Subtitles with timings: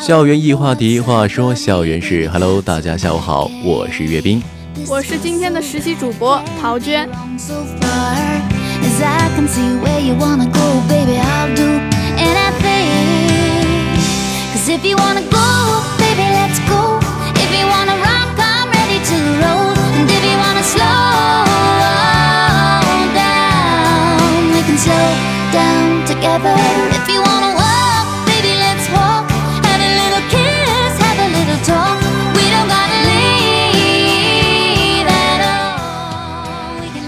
[0.00, 2.28] 校园易话题，话说校园事。
[2.32, 4.42] Hello，大家下午好，我是岳兵，
[4.88, 7.08] 我是今天的实习主播陶娟。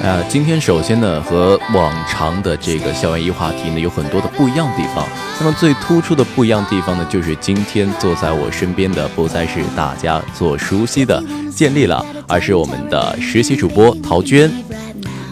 [0.05, 5.07] 呃，今天首先呢，和往常的这个校园一话题呢，有很多的不一样的地方。
[5.39, 11.23] 那么最突出的不一样地方呢，就是今天坐在我身边的不再是大家所熟悉的
[11.55, 14.51] 建立了，而是我们的实习主播陶娟。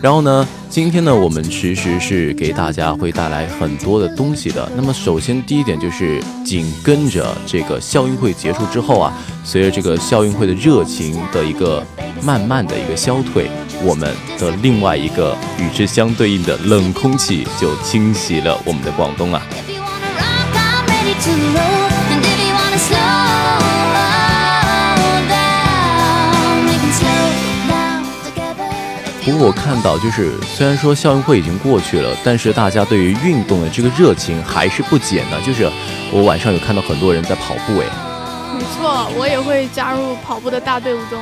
[0.00, 4.70] 然后呢，今天呢，我们其实是给大家会带来很多的东西的。
[4.77, 9.12] 那么首先第一点就是紧跟着这个校运会结束之后啊，
[9.44, 11.84] 随着这个校运会的热情的一个
[12.22, 13.50] 慢慢的一个消退。
[13.82, 19.42] 我们的另外一个与之相对应的冷空气就侵袭了我们的广东啊。
[29.31, 35.41] 不过我看到，就是虽然说校运会已经过去了，但是大家对于运动的这个热情还是不减的。
[35.42, 35.70] 就是
[36.12, 37.86] 我晚上有看到很多人在跑步，哎，
[38.58, 41.20] 没错，我也会加入跑步的大队伍中。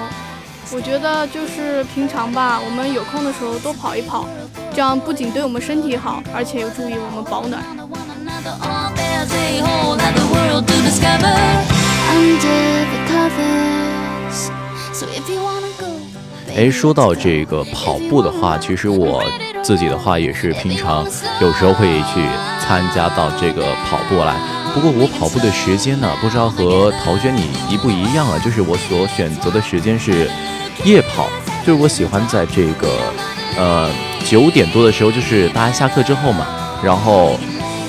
[0.73, 4.27] 我觉得就是平常吧，我们有空的时候多跑一跑，
[4.75, 7.63] 这样不仅对我们身体好，而且有助于我们保暖。
[16.59, 19.23] 哎，说到这个跑步的话，其实我
[19.63, 21.07] 自己的话也是平常
[21.41, 22.21] 有时候会去
[22.61, 24.35] 参加到这个跑步来。
[24.75, 28.37] 不过我跑步的时间呢，不知道和陶轩你一不一样啊？
[28.45, 30.29] 就是我所选择的时间是。
[30.85, 31.29] 夜跑
[31.67, 32.89] 就是我喜欢在这个
[33.57, 33.91] 呃
[34.25, 36.47] 九点多的时候，就是大家下课之后嘛，
[36.85, 37.37] 然后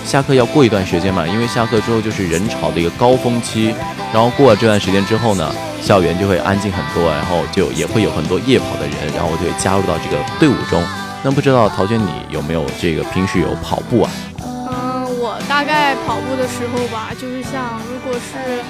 [0.03, 3.75] 下课要过一段时间嘛，因为下课之后就是人潮的一个高峰期，
[4.13, 10.83] 然后过了这段时间之后呢，校园就会安静很多，然后就也会有很多夜跑的人，然后我就会加入到这个队伍中。
[11.23, 14.11] 那不知道陶娟你有没有这个平时有跑步啊？
[14.39, 18.61] 嗯，我大概跑步的时候吧，就是像如果是。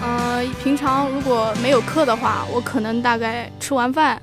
[0.00, 4.16] 呃，平常如果没有课的话，我可能大概吃完饭，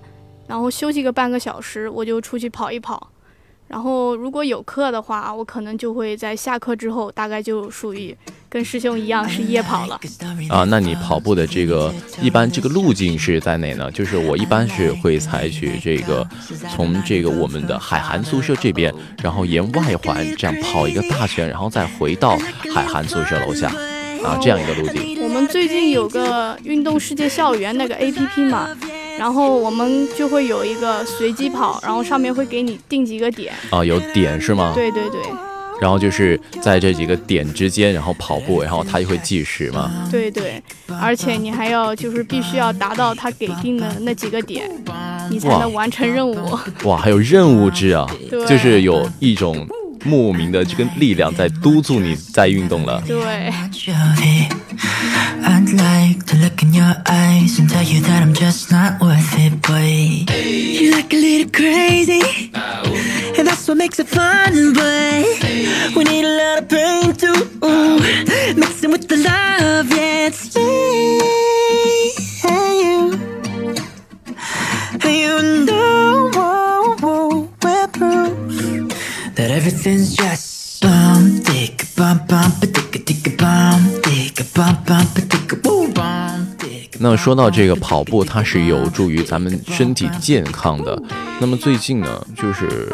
[0.48, 3.10] 然后休息个半个小时，我就出去跑一跑。
[3.68, 8.16] 然后如果有课的话，我可能就会在下课之后，大概就属于
[8.48, 10.00] 跟师兄一样是夜跑了。
[10.50, 13.92] 啊，那你跑步的这个一般这个路径是在哪呢？
[13.92, 16.26] 就是我一般是会采取这个
[16.74, 22.38] 从这个我们的海涵宿舍这边，然后沿外环这样跑一个大圈，然后再回到
[22.74, 23.72] 海涵宿舍楼下。
[24.24, 25.22] 啊，这样一个路径。
[25.22, 28.70] 我们最近有个运动世界校园那个 APP 嘛，
[29.18, 33.54] 然后我们就会有一个随机跑，然后上面会给你定几个点。
[33.70, 34.74] 啊，有点是吗？
[34.76, 35.22] 对对对。
[35.82, 40.08] 然后就是在这几个点之间，然后跑步，然后它就会计时嘛。
[40.10, 40.62] 对对，
[41.02, 44.70] 而且你还要就是必须要达到它给定的那几个点，
[45.30, 46.58] 你才能完成任务。
[46.86, 48.08] 哇，还有任务制啊！
[48.48, 49.68] 就是有一种。
[50.08, 53.02] 莫名的这个力量在督促你在运动了。
[53.08, 53.52] 对。
[56.66, 60.26] in your eyes and tell you that I'm just not worth it, boy.
[60.34, 62.52] You like a little crazy,
[63.38, 65.24] and that's what makes it fun, boy.
[65.96, 67.40] We need a lot of pain too,
[68.60, 71.20] mixing with the love, yeah, it's me
[72.54, 73.00] and you.
[75.10, 75.36] You
[75.68, 76.32] know
[77.62, 79.36] we're proof.
[79.36, 86.55] that everything's just bum dick bum bum dick dick bum dick bum bum dick bum
[87.00, 91.02] 那说到这个跑步，它是有助于咱们身体健康的。
[91.40, 92.92] 那么最近呢，就是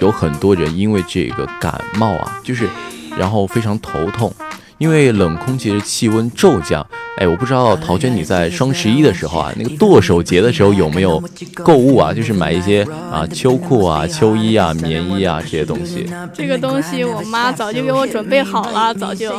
[0.00, 2.68] 有很多人因为这个感冒啊，就是
[3.16, 4.32] 然后非常头痛，
[4.80, 6.84] 因为冷空气的气温骤降。
[7.18, 11.22] 哎，我不知道陶娟你在双十一的时候啊，那个剁手节的时候有没有
[11.62, 12.14] 购物啊？
[12.14, 12.82] 就是买一些
[13.12, 16.10] 啊秋裤啊、秋衣啊、棉衣啊这些东西。
[16.32, 19.30] 这个东西我妈早就给我准备好了，早就。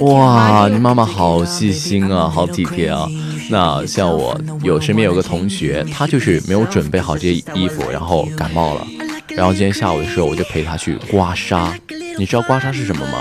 [0.00, 3.06] 哇，你妈妈好细心啊，好体贴啊。
[3.50, 8.84] 那像我有身边有个同学，他就是没有准备好这些衣服，然后感冒了。
[9.28, 11.70] 然后今天下午的时候，我就陪他去刮痧。
[12.18, 13.18] 你知道刮痧是什么吗？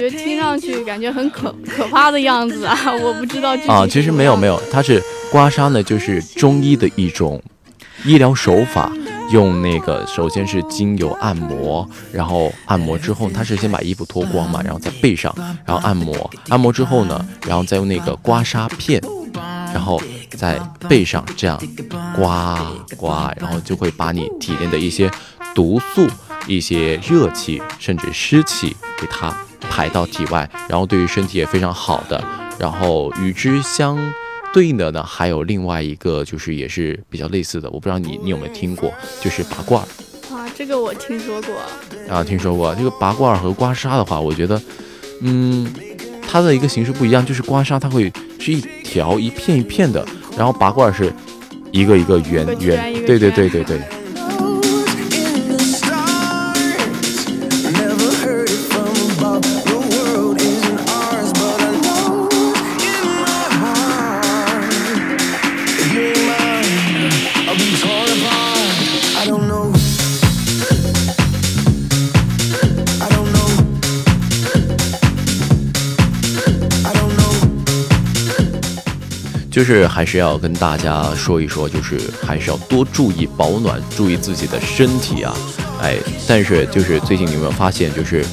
[0.00, 2.74] 感觉听上去感觉很可可怕的样子啊！
[2.94, 7.40] 我不知道啊，其实没有没有，它是刮痧呢，就是中医的一种
[8.06, 8.90] 医疗手法，
[9.30, 15.34] 用那个首先是精油按摩，然后按摩之后，它是先把衣服脱光嘛，然后在背上，
[15.66, 19.02] 然后按摩，按摩之后呢，然后再用那个刮痧片，
[19.74, 20.00] 然后
[20.30, 20.58] 在
[20.88, 21.60] 背上这样
[22.16, 25.10] 刮刮，然后就会把你体内的一些
[25.54, 26.08] 毒素、
[26.46, 29.36] 一些热气，甚至湿气给它
[29.68, 32.22] 排到体外，然后对于身体也非常好的。
[32.58, 33.98] 然后与之相
[34.52, 39.86] 对应的呢，还有另外一个，就是也是比较类似的，我不知道你你有没有听过，就是拔罐儿。
[40.34, 41.54] 啊，这个我听说过。
[42.08, 44.60] 啊，听说过这个拔罐儿和刮痧的话，我觉得，
[45.22, 45.72] 嗯，
[46.26, 51.12] 它的一个形式不一样，就是刮痧它会是一条一片一片的，然后拔罐儿是
[51.70, 53.80] 一个一个圆圆，对对对对对。
[79.50, 85.34] 就是还是要跟大家说一说，就是还是要多注意保暖，注意自己的身体啊，
[85.82, 85.96] 哎，
[86.28, 88.24] 但是就是最近你有没有发现，就是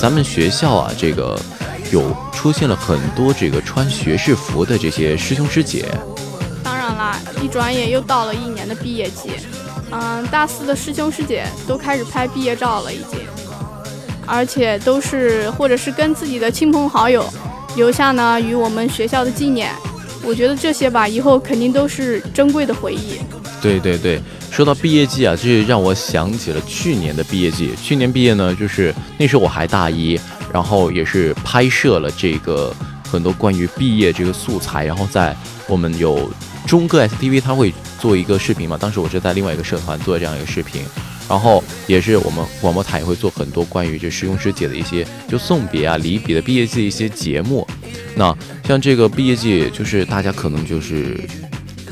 [0.00, 1.38] 咱们学校啊，这个
[1.92, 5.86] 有出现了很多这个穿学士服的这些师兄师姐。
[6.64, 9.30] 当然啦，一转眼又到了一年的毕业季，
[9.90, 13.20] 嗯，大四的师兄师姐都开始拍毕业照了，已经，
[14.26, 17.28] 而且都是或者是跟自己的亲朋好友
[17.76, 19.70] 留下呢与我们学校的纪念。
[20.24, 23.18] 我觉得这些吧，以后肯定都是珍贵的回忆。
[23.60, 24.20] 对对对，
[24.50, 27.72] 说到毕业季啊，这让我想起了去年的毕业季。
[27.80, 30.18] 去年毕业呢，就是那时候我还大一，
[30.52, 32.74] 然后也是拍摄了这个
[33.08, 35.36] 很多关于毕业这个素材，然后在
[35.68, 36.28] 我们有
[36.66, 38.76] 中歌 STV，他会做一个视频嘛。
[38.76, 40.82] 当时我是在另外一个社团做这样一个视频，
[41.28, 47.66] 然后也是我们广播台也会做很多关于这师兄师姐的一些就送别啊、离别的毕业季的一些节目。
[48.14, 51.18] 那像这个毕业季，就是大家可能就是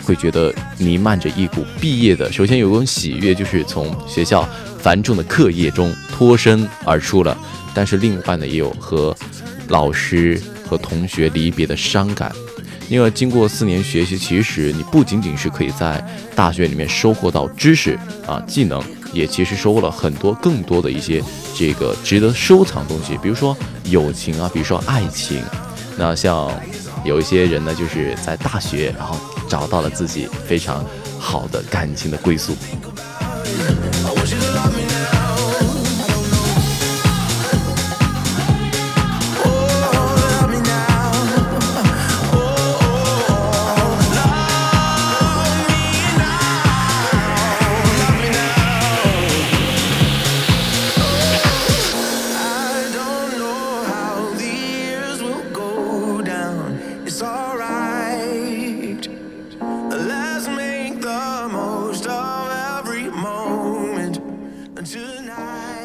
[0.05, 4.47] 会觉得弥漫着一股毕业的，首先有一种喜悦，就是从学校
[4.79, 7.37] 繁重的课业中脱身而出了。
[7.73, 9.17] 但是另外呢，也有和
[9.69, 10.39] 老师
[10.69, 12.31] 和同学离别的伤感，
[12.89, 16.05] 因为经过四年学习，其实你不仅仅是可以在
[16.35, 18.83] 大学里面收获到知识啊技能，
[19.13, 21.23] 也其实收获了很多更多的一些
[21.55, 25.43] 这个值得收藏东西，比如说友情啊，比如说爱情。
[25.97, 26.51] 那像
[27.05, 29.17] 有一些人呢，就是在大学，然后
[29.49, 30.85] 找到了自己非常
[31.19, 32.55] 好的感情的归宿。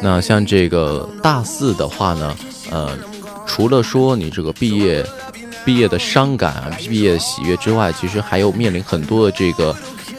[0.06, 2.38] 那像这个大四的话呢，
[2.69, 2.96] 呃，
[3.48, 5.04] 除了说你这个毕业、
[5.66, 9.76] 毕业的伤感啊、毕业的喜悦之外，其实还有面临很多的这个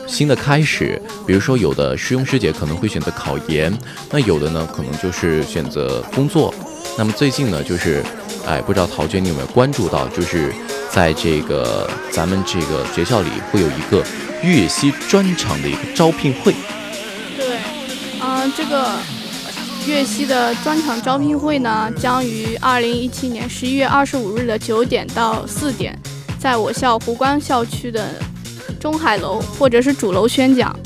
[0.08, 1.00] 新的开始。
[1.24, 3.72] 比如说，有的师兄师姐可能会选择考研，
[4.10, 6.52] 那有的呢，可能就是选择工作。
[6.98, 8.02] 那么最近呢，就是，
[8.44, 10.52] 哎，不知道陶娟你有没有关注到，就是
[10.90, 14.04] 在这个咱们这个学校里会有一个
[14.42, 16.52] 粤西专场的一个招聘会。
[17.36, 17.60] 对，
[18.20, 18.90] 嗯，这个。
[19.86, 25.96] 粤西的专场招聘会呢，将于二零一七年十一月二十五日的九点到四点，
[26.40, 28.04] 在我校湖光校区的
[28.80, 30.76] 中海楼或者是主楼宣讲。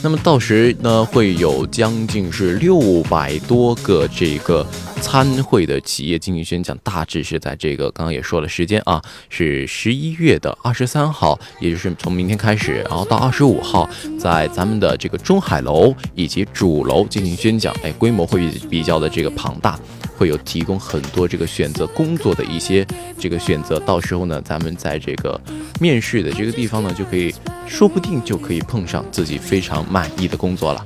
[0.00, 4.64] 那么到时呢，会有将近是六百多个这个。
[5.00, 13.88] 参会的企业进行宣讲，大致是在这个刚刚也说了时间啊，是十一月的二十三号，也就是从明天开始，然后到二十五号，
[14.18, 19.78] 在咱们的这个中海楼以及主楼进行宣讲，哎，规模会比较的这个庞大，
[20.16, 22.86] 会有提供很多这个选择工作的一些
[23.18, 25.40] 这个选择，到时候呢，咱们在这个
[25.80, 27.34] 面试的这个地方呢，就可以
[27.66, 30.84] 说不定就可以碰上自己非常满意的工作了。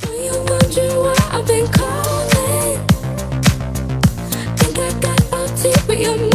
[6.03, 6.32] you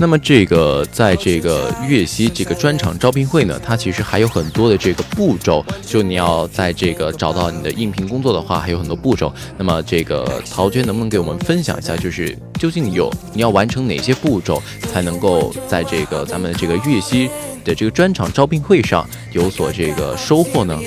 [0.00, 9.32] 那么这个在这个粤西这个专场招聘会呢，它其实还有很多的这个步骤，就你要在这个找到你的应聘工作的话，还有很多步骤。
[9.56, 14.62] 那么这个陶娟能不能给我们分享一下，就是究竟有你要完成哪些步骤，
[14.92, 17.28] 才能够在这个咱们这个粤西
[17.64, 20.78] 的这个专场招聘会上有所这个收获呢？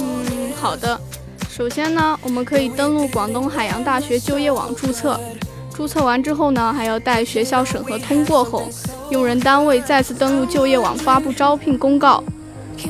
[0.00, 0.98] 嗯，好的。
[1.50, 5.20] 首先呢，我们可以登录广东海洋大学就业网注册。
[5.76, 8.66] 注册完之后呢，还要待学校审核通过后，
[9.10, 12.24] 用人单位再次登录就业网发布招聘公告。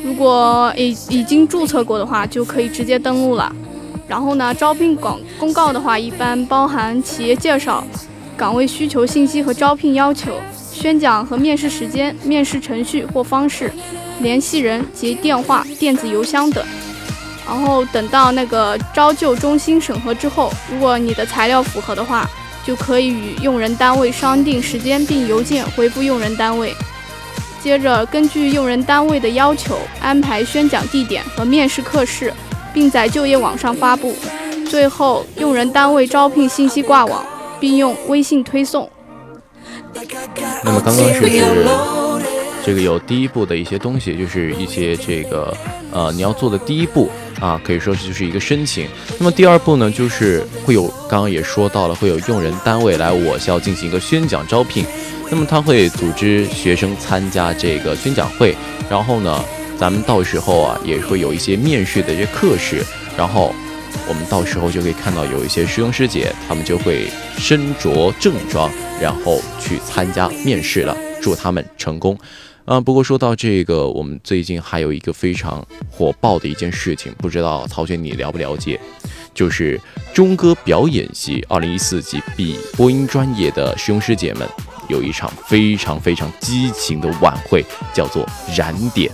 [0.04, 3.52] 如果已已经注册过的话，就可以直接登录了。
[4.06, 7.82] 然后呢，招聘广公告的话，一般包含企业介绍、
[8.36, 10.30] 岗位需求信息和招聘要求、
[10.72, 13.72] 宣讲和面试时间、面试程序或方式、
[14.20, 16.64] 联系人及电话、电子邮箱等。
[17.44, 22.28] 然后等到那个招就中心审核之后，如果你的材料符合的话，
[22.66, 26.74] 就可以与用人单位商定时间，并邮件回复用人单位。
[27.62, 32.32] 接着根据用人单位的要求安排宣讲地点和面试课室，
[32.74, 34.16] 并在就业网上发布。
[34.68, 37.24] 最后，用人单位招聘信息挂网，
[37.60, 38.90] 并用微信推送。
[39.92, 42.05] 那么刚刚是是
[42.66, 45.56] 这个有第一步的一些东西，就是一些这个
[45.92, 47.08] 呃你要做的第一步
[47.38, 48.88] 啊，可以说是就是一个申请。
[49.18, 54.84] 那么第二步呢，就是会有刚刚也说到了，会有用人单位来我校进行一个宣讲招聘。
[55.30, 58.52] 那么他会组织学生参加这个宣讲会，
[58.90, 59.44] 然后呢，
[59.78, 62.84] 咱们到时候啊也会有一些面试的一些课时，
[63.16, 63.54] 然后
[64.08, 67.06] 我们到时候就可以看到有一些师兄师姐，他们就会
[67.38, 68.68] 身着正装，
[69.00, 70.96] 然后去参加面试了。
[71.22, 72.16] 祝他们成功。
[72.66, 78.78] 啊，不过说到这个，我们最近还有一个非常火爆的一件事情，不知道曹轩你了不了解？
[79.32, 79.80] 就是
[80.12, 84.48] 中歌表演系二零一四级毕播音专业的师兄师姐们
[84.88, 89.12] 有一场非常非常激情的晚会，叫做燃点。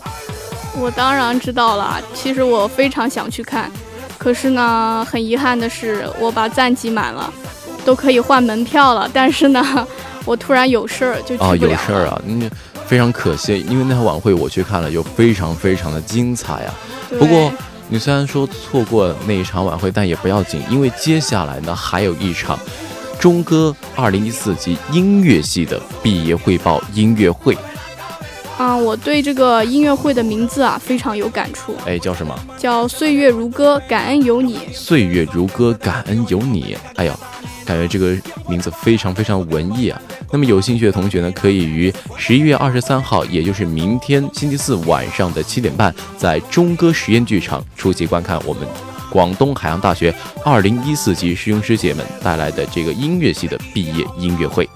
[0.81, 3.71] 我当然知道了，其实我非常想去看，
[4.17, 7.31] 可是呢，很遗憾的是，我把站挤满了，
[7.85, 9.87] 都可以换门票了，但是呢，
[10.25, 12.51] 我突然有事儿就去不啊，了有事儿啊，嗯，
[12.93, 16.75] 非常可惜，因为那场晚会我去看了，又非常非常的精彩啊。
[17.19, 17.51] 不过
[17.89, 22.59] 你虽然说错过那一场晚会，但也不要紧，因为接下来呢还有一场
[23.19, 27.57] 中歌二零一四级音乐系的毕业汇报音乐会。
[28.59, 32.39] 啊，我对这个音乐会的名字啊非常有感触，哎，叫什么？
[32.59, 34.59] 叫《岁月如歌》，感恩有你。
[34.71, 36.77] 岁月如歌，感恩有你。
[36.97, 37.13] 哎呦，
[37.65, 38.17] 感觉这个
[38.49, 40.01] 名字非常非常文艺啊。
[40.31, 48.67] 那么有兴趣的同学呢，可以于十一月二十三号，也就是明天星期四晚上的七点半，在中歌实验剧场出席观看我们
[49.11, 50.15] 广东海洋大学
[50.45, 54.69] 二零一四级师兄师姐们带来的这个音乐系的毕业音乐会。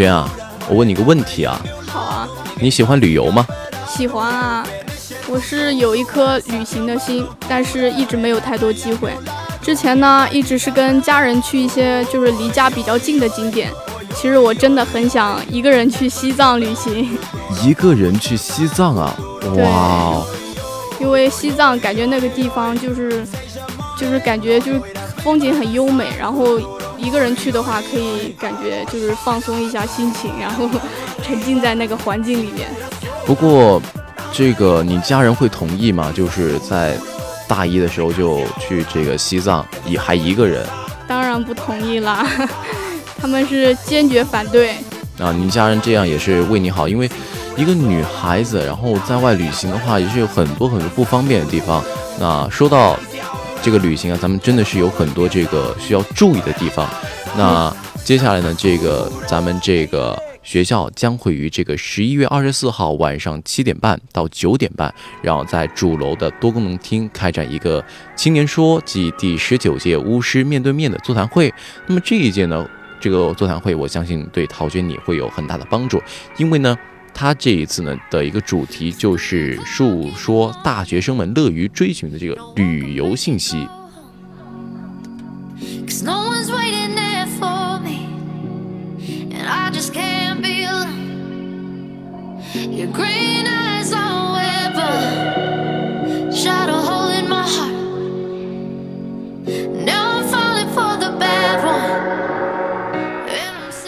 [0.00, 0.26] 娟啊，
[0.66, 2.28] 我问你个问题啊，好啊，
[2.58, 3.46] 你喜欢旅游吗？
[3.86, 4.66] 喜欢啊，
[5.28, 9.12] 我是有一颗旅行的心，但是一直没有太多机会。
[9.60, 13.70] 之前呢，一直是跟家人去一些就是离家比较近的景点。
[14.14, 17.06] 其实我真的很想一个人去西藏旅行，
[17.62, 19.14] 一个人去西藏啊？
[19.58, 20.26] 哇哦！
[20.98, 23.22] 因为西藏感觉那个地方就是
[23.98, 24.80] 就是感觉就是
[25.18, 26.58] 风景很优美，然后
[27.00, 30.68] 一个人去的话可以感觉就是放松一下心情，然后
[31.22, 32.68] 沉浸在那个环境里面。
[33.26, 33.80] 不过，
[34.32, 36.12] 这个你家人会同意吗？
[36.14, 36.96] 就是在
[37.48, 40.64] 大一的时候就去这个西藏，也还一个人
[41.08, 42.26] 当然不同意啦，
[43.20, 44.76] 他们是坚决反对。
[45.18, 45.32] 啊？
[45.32, 47.10] 你家人这样也是为你好，因为
[47.56, 51.82] 一个女孩子，然后在外旅行的话，也是有很多很多不方便的地方。
[52.18, 52.96] 那说到
[53.62, 56.88] 这个旅行啊，咱们真的是有很多这个需要注意的地方。
[57.36, 57.74] 那
[58.04, 67.84] 接下来呢，这个咱们这个学校将会于这个十一月二十四号晚上七点半到九点半，然后在主楼的多功能厅开展一个
[68.16, 71.52] 青年说暨第十九届巫师面对面的座谈会。
[71.86, 72.66] 那么这一届呢，
[72.98, 76.02] 这个座谈会我相信对陶娟你会有很大的帮助，
[76.38, 76.76] 因为呢。
[77.20, 83.68] 他这一次呢，的一个主题就是述说大学生们乐于追寻的这个旅游信息。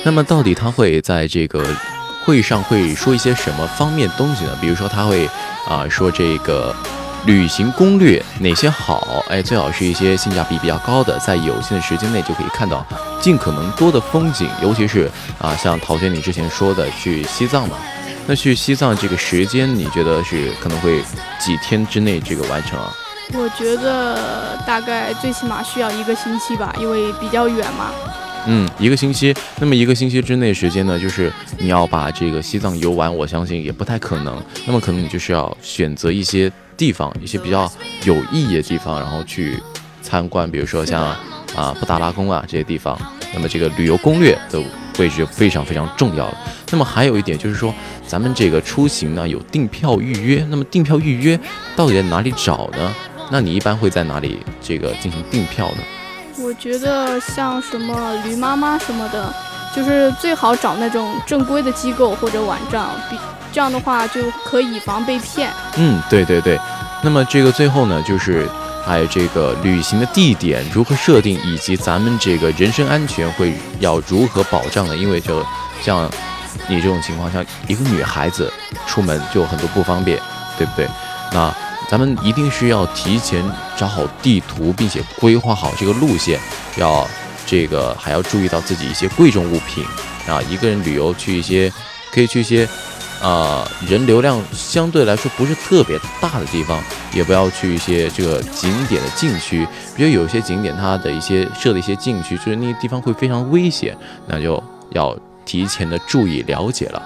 [0.04, 1.64] 那么到底他会在这个。
[2.24, 4.56] 会上会说一些什么方面东西呢？
[4.60, 5.28] 比如说他会
[5.68, 6.74] 啊、说这个
[7.24, 12.84] 旅行攻略哪些好，哎，最好是一些性价比比较高的，在有限的时间内就可以看到
[13.20, 17.76] 尽可能多的风景，尤其是啊、像陶轩你之前说的去西藏嘛。
[18.26, 21.02] 那去西藏这个时间，你觉得是可能会
[21.38, 22.92] 几天之内这个完成啊？
[23.34, 27.90] 我觉得大概最起码需要一个星期吧，因为比较远嘛。
[28.46, 29.34] 嗯，一个星期。
[29.60, 34.42] 那么一个星期之内时间呢，就是你要把这个西藏游完，我相信也不太可能。
[34.66, 37.70] 那么可能你就是要选择一些地方，一些比较
[38.04, 39.56] 有意义的地方，然后去
[40.00, 41.04] 参观，比如说像
[41.54, 42.98] 啊布达拉宫啊这些地方。
[43.34, 44.60] 那么这个旅游攻略的
[44.98, 46.38] 位置就非常非常重要了。
[46.70, 47.72] 那么还有一点就是说，
[48.06, 51.38] 咱们这个出行呢有订票预约，那么订票预约
[51.74, 52.94] 到底在哪里找呢？
[53.30, 55.78] 那你一般会在哪里这个进行订票呢？
[56.38, 59.32] 我觉得像什么驴妈妈什么的，
[59.74, 63.16] 就是最好找那种正规的机构或者网站，比
[63.52, 65.50] 这样的话就可以防被骗。
[65.76, 66.58] 嗯，对对对。
[67.02, 68.48] 那么这个最后呢，就是
[68.84, 74.96] 还有这个旅行的地点如何设定，以及咱们这个人身安全会要如何保障呢？
[74.96, 75.44] 因为就
[75.82, 76.10] 像
[76.68, 78.50] 你这种情况，像一个女孩子
[78.86, 80.18] 出门就很多不方便，
[80.56, 80.88] 对不对？
[81.32, 81.52] 那
[81.92, 83.44] 咱们一定是要提前
[83.76, 86.40] 找好地图，并且规划好这个路线，
[86.78, 87.06] 要
[87.44, 89.84] 这个还要注意到自己一些贵重物品
[90.26, 90.40] 啊。
[90.48, 91.70] 一个人旅游去一些，
[92.10, 92.66] 可以去一些。
[93.22, 96.82] 啊、人流量相对来说不是特别大的地方，
[97.14, 107.00] 也不要去一些这个景点的禁区，比如有些景点它的一些设的一些禁区，就是那些地方会非常危险，那就要提前的注意了解了。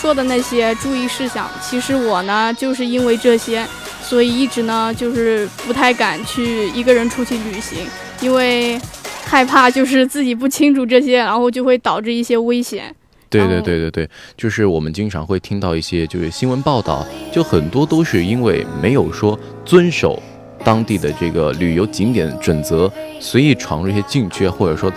[0.00, 3.66] 说的那些注意事项，其实我呢就是因为这些，
[4.00, 7.78] 所以一直呢就是不太敢去一个人出去旅行，
[8.20, 8.80] 因为
[9.24, 12.94] 害怕就是自己不清楚这些，然后就会导致一些危险。
[13.28, 20.22] 对对哦对对对，就是我们经常会听到一些就是新闻报道，就很多都是因为没有说遵守
[20.64, 24.90] 当地的这个旅游景点准则，随意闯入一些禁区，或者说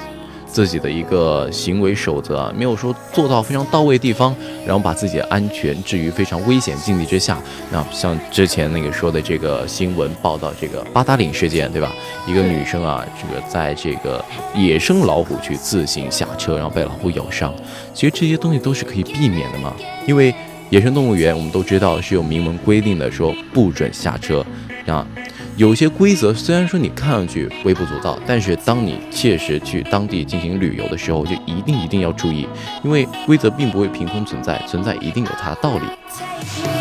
[0.51, 4.35] 自己的一个行为守则啊，没有说做到非常到位的地方，
[4.65, 7.41] 然后把自己的安全置于非常危险境地之下。
[7.71, 11.91] 那像之前那个说的这个新闻报道，这个八达岭事件，对吧？
[12.27, 17.53] 一个女生啊，这个在这个野生老虎去自行下车，然后被老虎咬伤。
[17.93, 19.73] 其实这些东西都是可以避免的嘛，
[20.05, 20.33] 因为
[20.69, 24.45] 野生动物园我们都知道是有明文规定的，说不准下车
[24.85, 25.07] 啊。
[25.61, 32.47] 有些规则虽然说你看上去微不足道，但是当你切实去当地进行旅游的时候，就一定一定要注意，
[32.83, 36.80] 因为规则并不会凭空存在，存在一定有它的道理。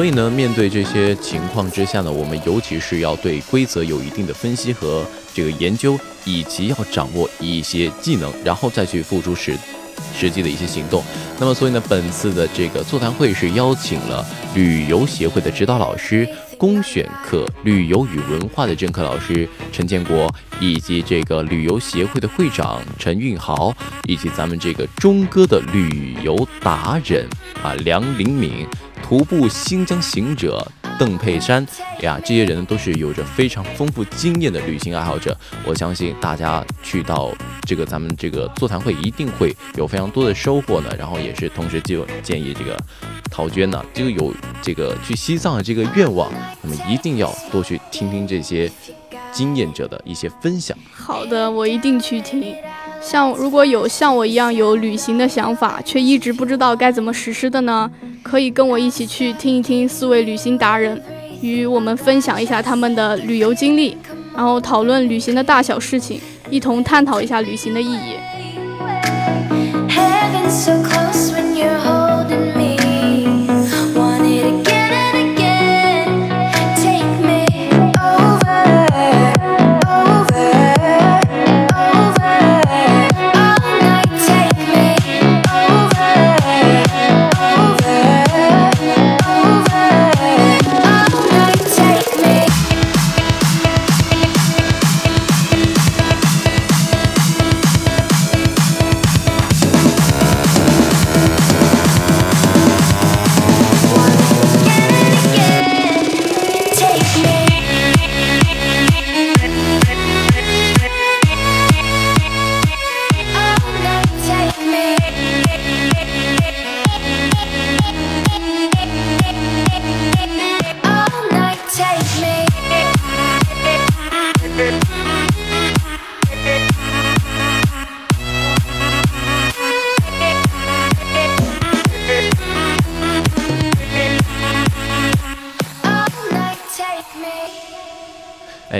[0.00, 9.54] 所以呢，面对这些情况之下呢，我们尤其是要对规则有一定的分析和这个研究，以及要掌握一些技能，然后再去付出实
[10.18, 11.04] 实际的一些行动。
[11.38, 23.70] 那么，所以呢，本次的这个座谈会是邀请了旅游协会的指导老师、公选课旅游与文化的正课老师陈建国，以及这个旅游协会的会长陈运豪，
[24.08, 27.28] 以及咱们这个中歌的旅游达人
[27.62, 28.66] 啊梁灵敏。
[29.10, 30.64] 徒步新疆行者
[30.96, 31.66] 邓佩珊
[32.00, 35.36] 呀，这些人都是有着非常丰富经验的旅行爱好者。
[35.66, 40.94] 我相信大家去到这个咱们这个座谈会，一定会有非常多的收获呢。
[40.96, 42.78] 然后也是同时就建议这个
[43.28, 48.70] 陶娟呢，就有这个去西藏的这个愿望，那么一定要多去听听这些
[49.32, 50.78] 经验者的一些分享。
[50.92, 52.54] 好的，我一定去听。
[53.02, 57.90] 像如果有像我一样有旅行的想法，却一直不知道该怎么实施的呢？
[58.22, 61.00] 可以跟我一起去听一听四位旅行达人，
[61.40, 63.96] 与我们分享一下他们的旅游经历，
[64.34, 68.14] 然后讨论旅行的大小事情，一同探讨一下旅行的意义。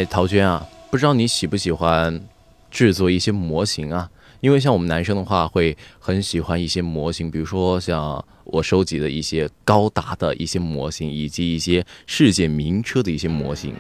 [0.01, 2.19] 哎，陶娟啊，不知道你喜不喜欢
[2.71, 4.09] 制作一些模型啊？
[4.41, 13.75] 因为像我们男生的话，会很喜欢一些模型，比如说像我收集的一些高达的一些模型，以及一些世界名车的一些模型。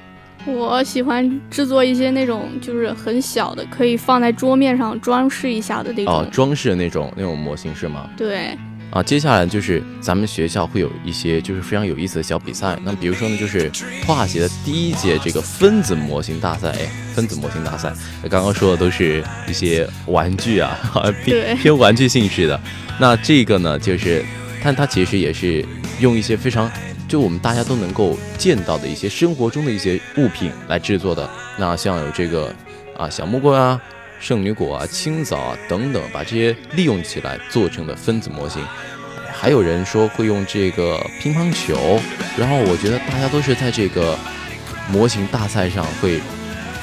[0.46, 6.14] 我喜欢制作一些那种就是很小的，可以放在桌面上装饰一下的那种。
[6.14, 8.10] 哦，装饰的那种那种模型是吗？
[8.14, 8.58] 对，
[8.90, 12.76] 啊，接下来就是咱们学校会有一些就是非常有意思的小比赛。
[12.82, 13.70] 那比如说呢，就是
[14.04, 17.92] 拖拉鞋的第一届这个分子模型大赛，哎，分子模型大赛，
[18.28, 20.76] 刚刚说的都是一些玩具啊，
[21.24, 22.60] 偏偏玩具性质的。
[22.98, 24.24] 那这个呢，就是，
[24.62, 25.64] 但它其实也是
[26.00, 26.68] 用一些非常
[27.06, 31.30] 就我们大家都能够见到的一些生活中的一些物品来制作的。
[31.56, 32.52] 那像有这个
[32.96, 33.80] 啊小木棍啊、
[34.20, 38.62] 圣女果啊、青枣啊等等，把这些利用起来做成的分子模型。
[39.32, 41.98] 还有人说会用这个乒乓球，
[42.36, 44.18] 然后我觉得大家都是在这个
[44.88, 46.20] 模型大赛上会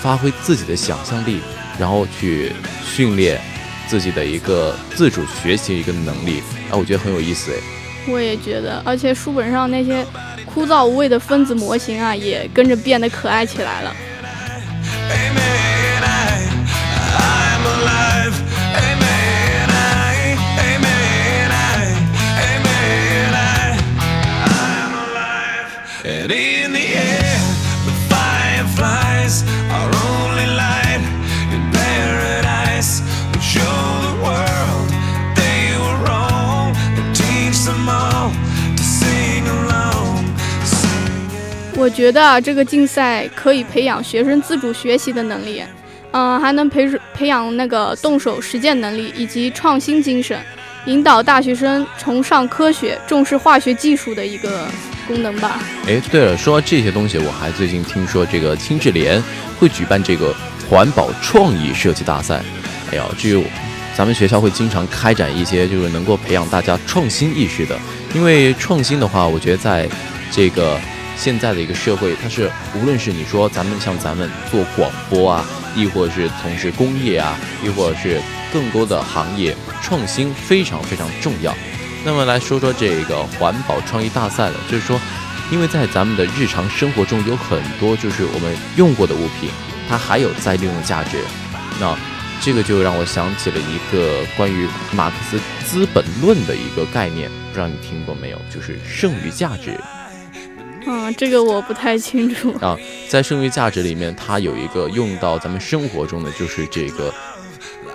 [0.02, 1.40] 发挥自己的想象力，
[1.78, 2.52] 然后去
[2.84, 3.40] 训练
[3.88, 7.58] 自己的一个自主学习一个能力，啊，我觉得很有意思哎。
[8.10, 10.04] 我也觉得，而且书本上那些
[10.46, 13.96] 枯燥无味的分子模型啊，也跟着变得可爱起来了。
[41.80, 45.64] 我觉得，这个竞赛可以培养学生自主学习的能力，
[46.18, 50.36] 嗯、还能培培养那个动手实践能力以及创新精神，
[50.88, 54.68] 引导大学生崇尚科学、重视化学技术的一个
[55.08, 55.60] 功能吧。
[55.86, 59.24] 哎，对了，说到这些东西，我还最近听说这个青智联
[59.60, 60.34] 会举办这个
[60.68, 62.42] 环保创意设计大赛。
[62.92, 63.44] 哎呀，这个
[63.96, 67.78] 咱们学校会经常开展一些就是能够培养大家创新意识的，
[68.16, 69.88] 因为创新的话，我觉得在
[70.32, 70.80] 这个
[71.18, 75.44] 现在的一个社会，它是无论是你说咱们像咱们做广播啊，
[75.76, 78.22] 亦或是从事工业啊，亦或是
[78.54, 81.54] 更多的行业，创新非常非常重要。
[82.06, 84.98] 那么来说说这个环保创意大赛了，就是说，
[85.52, 89.50] 因为在咱们的日常生活中有很多就是我们用过的物品，
[89.90, 91.18] 它还有再利用价值。
[91.80, 91.98] 那
[92.40, 98.40] 这个就让我想起了一个关于马克思《资本论》的一个概念，不知道你听过没有？
[98.54, 99.78] 就是剩余价值。
[100.90, 102.52] 嗯，这个我不太清楚。
[102.66, 102.78] 啊，
[103.10, 107.14] 在剩余价值里面，它有一个用到咱们生活中的，就是这个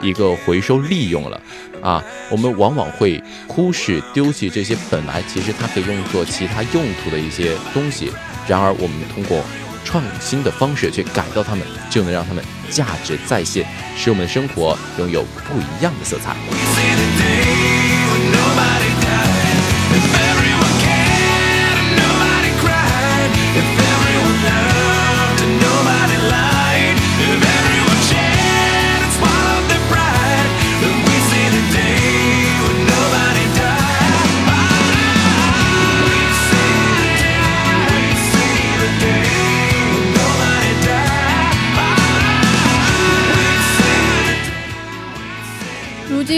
[0.02, 1.40] 一个回收利用了
[1.81, 2.05] 啊。
[2.28, 8.12] 我们往往会忽视丢弃这些本来其实它可以用作其他用途的一些东西，
[8.46, 9.42] 然而我们通过
[9.85, 16.37] 创新的方式去改造它们，就能让它们价值再现，使我们的生活拥有不一样的色彩。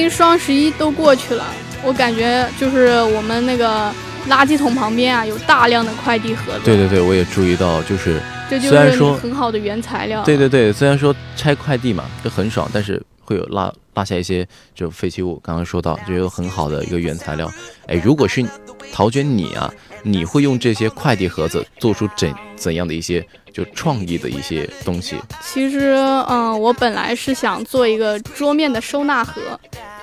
[0.08, 1.44] 双十一都过去了，
[1.82, 3.92] 我感觉就是我们那个
[4.28, 6.60] 垃圾桶旁边啊，有大量的快递盒子。
[6.64, 10.22] 对对对，我也注意到，就是这就是虽然说很好的原材料。
[10.24, 15.40] 对对对，虽然说拆快递嘛，就很爽，但是会有落落下一些就废弃物。
[15.42, 17.50] 刚刚说到，就有很好的一个原材料。
[17.86, 18.44] 哎，如果是
[18.92, 25.14] 陶娟你啊，你会用这些快递盒子做出怎怎样的一些就创意的一些东西？
[25.40, 25.94] 其实，
[26.28, 29.40] 嗯，我本来是想做一个桌面的收纳盒，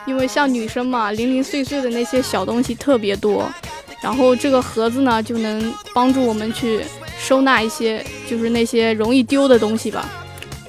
[0.08, 3.52] 因为像女生嘛，零零碎碎的那些小东西特别多，
[4.02, 6.80] 然后这个盒子呢，就能帮助我们去
[7.20, 10.10] 收纳一些就是那些容易丢的东西吧。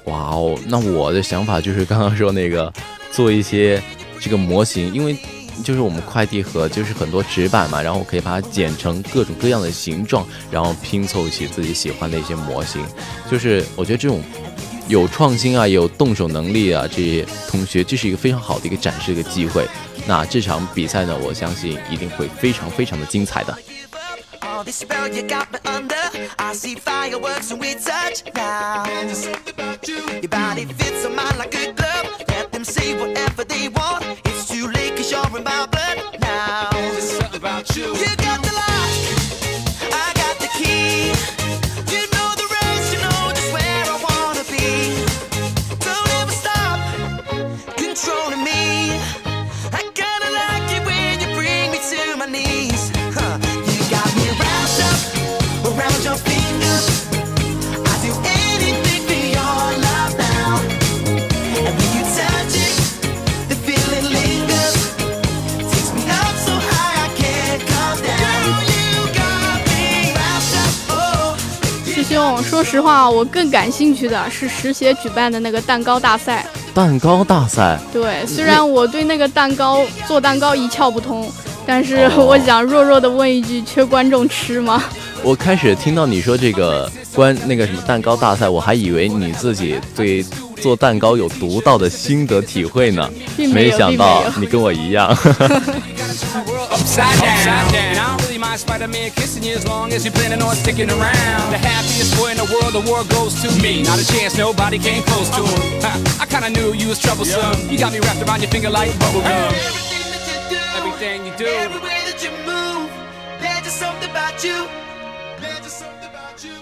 [0.06, 2.72] 哇哦，那我的想法就是刚刚说那个
[3.12, 3.80] 做一些
[4.20, 5.16] 这个模型，因为
[5.62, 12.84] 就是我们快递盒就是很多纸板嘛，然后我可以把它剪成各种各样的形状，然后拼凑起自己喜欢的一些模型。
[13.30, 14.22] 就是我觉得这种
[14.88, 19.66] 有创新啊，有动手能力啊，这些同学这是一个非常好的一个展示的一个机会。
[20.06, 23.56] 那这场比赛呢，我相信一定会非常非常的精彩的。
[24.62, 25.96] All this spell you got me under.
[26.38, 28.84] I see fireworks when we touch now.
[29.88, 32.22] Your body fits on mine like a glove.
[32.28, 34.04] Let them say whatever they want.
[34.24, 36.70] It's too late cause you're in my blood now.
[36.70, 38.21] You got the lock,
[72.62, 76.46] 说实话，我更感兴趣的是实协举办的那个蛋糕大赛。
[76.72, 81.28] 蛋糕大赛，对，虽然我对那个蛋糕做蛋糕一窍不通，
[81.66, 84.80] 但是哦 我想弱弱的问一句：缺观众吃吗？
[85.24, 90.24] 我开始听到你说这个关那个什么蛋糕大赛，我还以为你自己对
[90.62, 95.12] 做蛋糕有独到的心得体会呢，没并没有想到你跟我一样。
[98.42, 98.90] Upside down.
[98.90, 98.90] Upside down.
[98.90, 101.50] I don't really mind Spider-Man kissing you as long as you're planning on sticking around.
[101.50, 103.82] The happiest boy in the world, the war goes to me.
[103.82, 105.80] Not a chance, nobody came close to him.
[105.82, 107.70] Ha, I kinda knew you was troublesome.
[107.70, 109.54] You got me wrapped around your finger like bubblegum.
[109.54, 111.46] Everything you do, Everything you do.
[111.46, 112.90] every way that you move,
[113.40, 114.66] there's just something about you.
[115.40, 116.52] There's just something about you.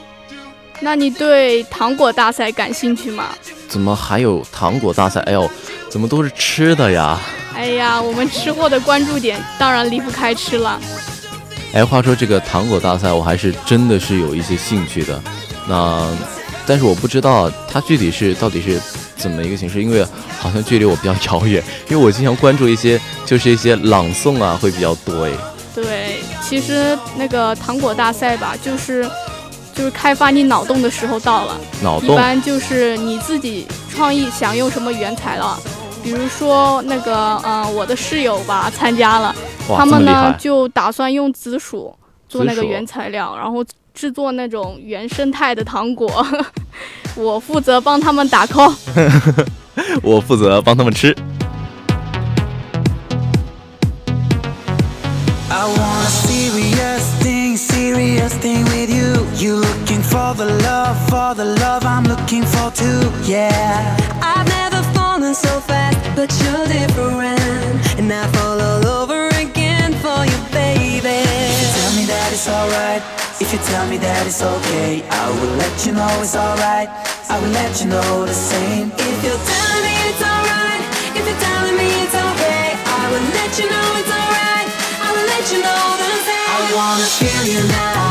[0.81, 3.35] 那你对糖果大赛感兴趣吗？
[3.69, 5.21] 怎么还有糖果大赛？
[5.23, 5.51] 哎呦，
[5.91, 7.19] 怎么都是吃的呀？
[7.55, 10.81] 哎呀，我们吃货的关注点当然离不开吃了。
[11.73, 15.23] 哎，话说这个糖果大赛，我还是真的是有一些兴趣的。
[15.69, 16.05] 那，
[16.67, 18.81] 但是我不知道它具体是到底是
[19.17, 20.05] 怎么一个形式，因为
[20.41, 25.33] 好像距离我比较遥远，因为我经常关注一些就是一些朗诵啊会比较多哎。
[25.73, 29.09] 对，其实那个糖果大赛吧，就是
[29.73, 31.57] 就是开发你脑洞的时候到了。
[31.81, 35.57] 脑洞一般就是你自己创意想用什么原材料，
[36.03, 39.35] 比如说那个呃我的室友吧参加了，
[39.69, 40.05] 他们！
[40.05, 41.95] 呢就打算用紫薯
[42.29, 46.27] 做那个原材料，然后制作那种原生态的糖果。
[47.15, 48.73] 我负责帮他们打 call。
[50.03, 51.15] 我负责帮他们吃。
[55.53, 59.27] I want a serious thing, serious thing with you.
[59.37, 63.11] You looking for the love, for the love I'm looking for too.
[63.25, 64.60] Yeah.
[65.21, 68.01] I've never fallen so fast, but you're different.
[68.01, 71.21] And I fall all over again for you, baby.
[71.77, 73.03] Tell me that it's alright.
[73.37, 76.89] If you tell me that it's okay, I will let you know it's alright.
[77.29, 78.93] I will let you know the same.
[78.97, 83.53] If you're telling me it's alright, if you're telling me it's okay, I will let
[83.61, 84.69] you know it's alright.
[85.05, 86.49] I will let you know the same.
[86.49, 88.10] I wanna feel you now.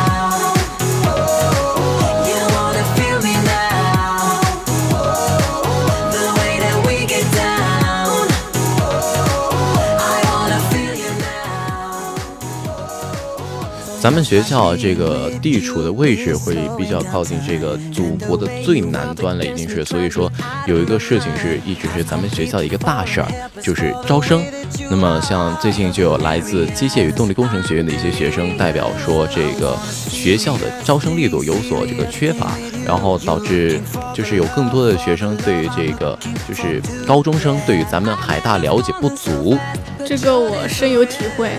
[14.01, 20.31] 咱们学校这个地处的位置会比较靠近这个祖国的最南端了，已经是，所以说
[20.65, 23.27] 有一个事情是一直是咱们学校的一个大事儿，
[23.61, 24.41] 就是招生。
[24.89, 33.81] 那么像最近就有来自机械与动力工程学院的一些学生代表说，这个学校的招生力度有所这个缺乏，然后导致
[34.13, 39.57] 就是有更多的学生对于这个就是高中生对于咱们海大了解不足。
[40.05, 41.51] 这个我深有体会，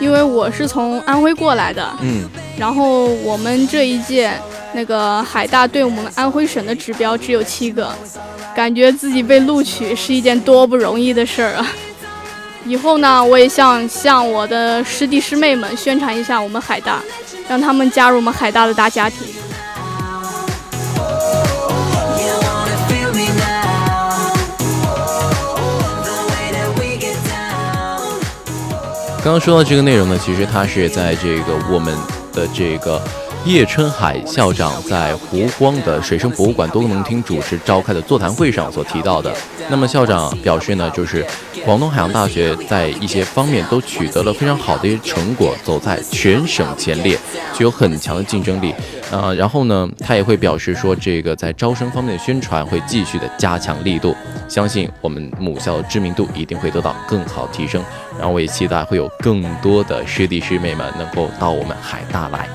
[0.00, 4.32] 因为我是从安徽过来的，嗯，然后我们这一届
[4.72, 7.92] 那个海大对我们安徽省的指标只有七个，
[8.54, 11.66] 感觉自己被录取是一件多不容易的事儿啊！
[12.64, 17.02] 以后呢，我也想向我的师弟师妹们宣传一下我们海大，
[17.48, 19.26] 让他们加入我们海大的大家庭。
[29.28, 31.94] 刚刚说到这个内容呢，其实它是在这个我们
[32.32, 32.98] 的这个
[33.44, 39.30] 叶春海校长在湖光的水生博物馆多功能厅主持召开的座谈会上所提到的。
[39.68, 41.22] 那么校长表示呢，就是
[41.62, 47.14] 广东海洋大学在一些方面都取得了非常好的一些成果，走在全省前列，
[47.52, 48.74] 具有很强的竞争力。
[49.10, 54.16] 呃，然后呢，他也会表示说，这个在招生方面的宣传会继续的加强力度，
[54.48, 57.84] 相信我们母校的知名度一定会得到更好提升。
[58.18, 62.48] 然后我也期待会有更多的师弟师妹们能够到我们海大来。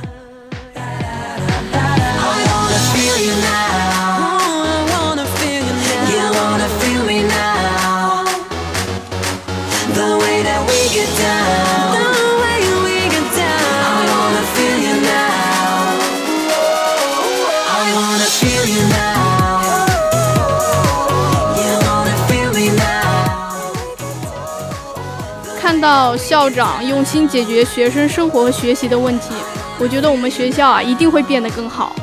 [25.83, 29.33] 到校长用心解决学生生活和学习的问题，
[29.77, 31.93] 我觉得我们学校啊一定会变得更好。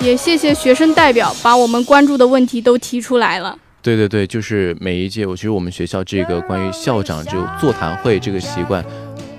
[0.00, 3.56] 也谢谢学生代表把我们关注的问题都提出来了。
[3.80, 8.84] 对对对，就是每一届，我觉得我们学校这个关于校长这个座谈会这个习惯，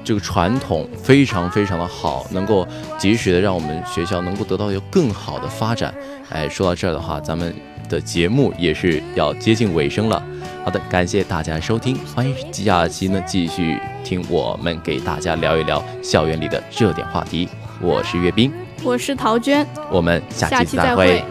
[0.01, 2.65] 这个传统非常非常的好，能够
[2.97, 5.93] 及时的让我们学校能够得到一个更好的发展。
[6.29, 7.53] 哎，说到这儿的话，咱们
[7.89, 10.23] 的节目也是要接近尾声了。
[10.63, 17.49] 好的，感谢大家收听，欢迎下期呢继续听我们给大家聊一聊校园里的热点话题。
[17.81, 21.23] 我是岳斌，我是陶娟，我们下下期再会